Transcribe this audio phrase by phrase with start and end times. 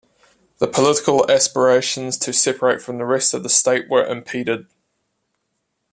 [0.57, 4.65] The political aspirations to separate from the rest of the state were impeded.